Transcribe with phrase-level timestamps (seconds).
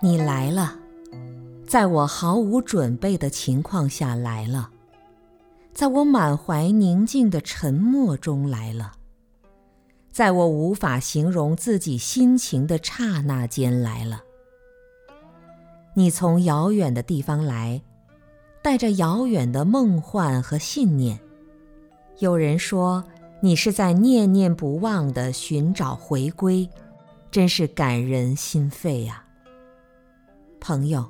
[0.00, 0.76] 你来了，
[1.66, 4.70] 在我毫无准备的情况下来了，
[5.74, 8.92] 在我满怀宁静的沉默中来了，
[10.12, 14.22] 在我无法形容自己心情的刹那间来了。
[15.94, 17.82] 你从遥远的地方来，
[18.62, 21.18] 带着遥远的梦幻和信念。
[22.20, 23.02] 有人说
[23.40, 26.70] 你是在念念不忘的寻找回归，
[27.32, 29.24] 真是感人心肺呀。
[30.60, 31.06] 朋友，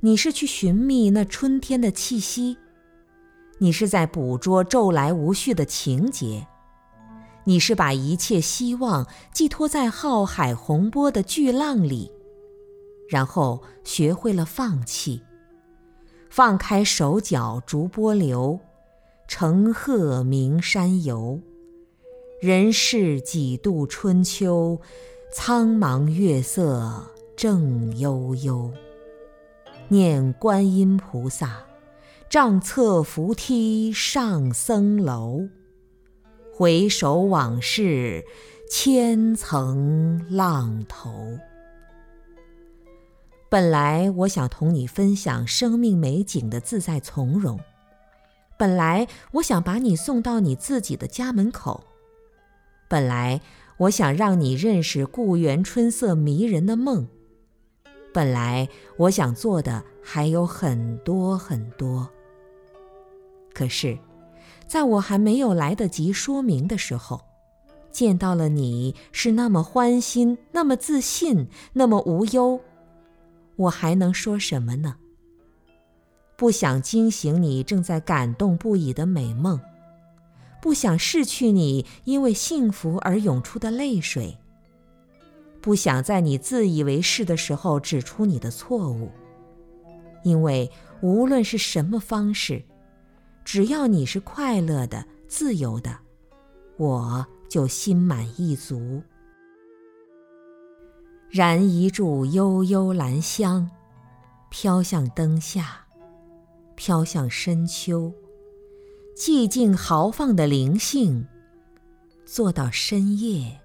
[0.00, 2.56] 你是去寻觅那春天的气息，
[3.58, 6.46] 你是在捕捉骤来无序的情节，
[7.44, 12.10] 你是把一切希望寄托在浩海洪波的巨浪里，
[13.08, 15.20] 然后学会了放弃，
[16.30, 18.58] 放开手脚逐波流，
[19.28, 21.40] 乘鹤鸣山游，
[22.40, 24.80] 人世几度春秋，
[25.32, 27.04] 苍茫月色。
[27.40, 28.70] 正悠悠，
[29.88, 31.64] 念观音菩萨，
[32.28, 35.48] 丈策扶梯上僧楼。
[36.52, 38.22] 回首往事，
[38.70, 41.38] 千层浪头。
[43.48, 47.58] 本来我想同你分享生命美景的自在从容，
[48.58, 51.84] 本来我想把你送到你自己的家门口，
[52.86, 53.40] 本来
[53.78, 57.08] 我想让你认识故园春色迷人的梦。
[58.12, 62.08] 本来我想做的还有很多很多，
[63.54, 63.96] 可是，
[64.66, 67.20] 在我还没有来得及说明的时候，
[67.90, 72.60] 见到了你是那么欢欣，那么自信，那么无忧，
[73.56, 74.96] 我还能说什么呢？
[76.36, 79.60] 不想惊醒你正在感动不已的美梦，
[80.60, 84.36] 不想逝去你因为幸福而涌出的泪水。
[85.60, 89.10] 不想在你自以为是的时候指出你的错误，
[90.24, 90.70] 因为
[91.02, 92.62] 无论是什么方式，
[93.44, 95.98] 只要你是快乐的、自由的，
[96.78, 99.02] 我就心满意足。
[101.28, 103.70] 燃一柱悠悠兰香，
[104.48, 105.86] 飘向灯下，
[106.74, 108.12] 飘向深秋，
[109.16, 111.28] 寂静豪放的灵性，
[112.24, 113.60] 做到深夜。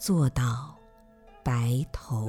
[0.00, 0.74] 做到
[1.44, 2.26] 白头。